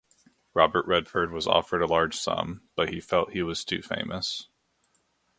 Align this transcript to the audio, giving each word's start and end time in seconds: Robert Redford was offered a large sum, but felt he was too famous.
Robert 0.55 0.87
Redford 0.87 1.31
was 1.31 1.45
offered 1.45 1.83
a 1.83 1.85
large 1.85 2.15
sum, 2.17 2.63
but 2.75 2.89
felt 3.03 3.33
he 3.33 3.43
was 3.43 3.63
too 3.63 3.83
famous. 3.83 4.47